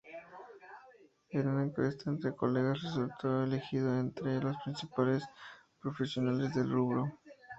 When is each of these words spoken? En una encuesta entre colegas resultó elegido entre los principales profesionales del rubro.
En 1.29 1.47
una 1.47 1.61
encuesta 1.63 2.09
entre 2.09 2.35
colegas 2.35 2.81
resultó 2.81 3.43
elegido 3.43 3.99
entre 3.99 4.39
los 4.41 4.57
principales 4.63 5.23
profesionales 5.79 6.55
del 6.55 6.71
rubro. 6.71 7.19